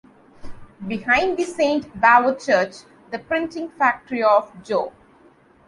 [0.87, 4.91] Behind the Saint Bavochurch the printing factory of Joh.